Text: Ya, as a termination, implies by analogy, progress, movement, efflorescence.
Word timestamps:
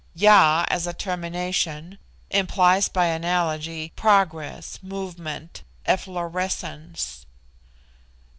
Ya, 0.15 0.65
as 0.67 0.87
a 0.87 0.93
termination, 0.93 1.99
implies 2.31 2.89
by 2.89 3.05
analogy, 3.05 3.89
progress, 3.95 4.79
movement, 4.81 5.61
efflorescence. 5.85 7.27